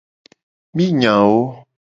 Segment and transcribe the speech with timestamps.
[0.75, 1.35] Mi nya wo.